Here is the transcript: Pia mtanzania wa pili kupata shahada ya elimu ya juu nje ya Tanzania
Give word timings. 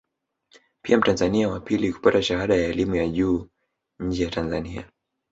Pia 0.81 0.97
mtanzania 0.97 1.49
wa 1.49 1.59
pili 1.59 1.93
kupata 1.93 2.23
shahada 2.23 2.55
ya 2.55 2.67
elimu 2.67 2.95
ya 2.95 3.07
juu 3.09 3.47
nje 3.99 4.23
ya 4.23 4.29
Tanzania 4.31 4.85